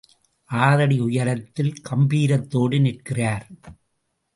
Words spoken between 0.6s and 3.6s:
ஆறடி உயரத்தில் கம்பீரத்தோடு நிற்கிறார்.